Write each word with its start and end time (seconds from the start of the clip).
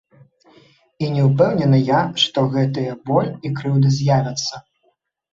І 1.03 1.09
не 1.17 1.25
ўпэўнены 1.25 1.79
я, 1.89 1.99
што 2.23 2.39
гэтыя 2.55 2.95
боль 3.09 3.29
і 3.49 3.53
крыўда 3.61 3.91
з'явяцца. 3.99 4.55